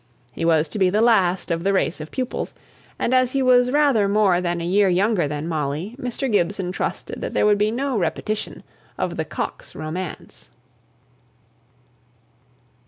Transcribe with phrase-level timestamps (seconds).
[0.31, 2.55] He was to be the last of the race of pupils,
[2.97, 6.25] and as he was rather more than a year younger than Molly, Mr.
[6.31, 8.63] Gibson trusted that there would be no repetition
[8.97, 10.49] of the Coxe romance.